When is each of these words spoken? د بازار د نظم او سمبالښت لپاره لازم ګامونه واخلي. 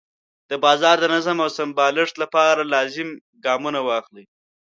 د 0.49 0.51
بازار 0.65 0.95
د 0.99 1.05
نظم 1.15 1.37
او 1.43 1.49
سمبالښت 1.57 2.15
لپاره 2.23 2.61
لازم 2.73 3.09
ګامونه 3.45 3.79
واخلي. 3.87 4.23